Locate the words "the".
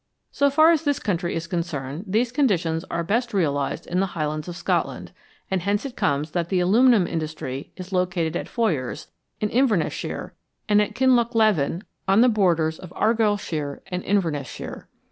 3.99-4.07, 6.49-6.59, 12.21-12.29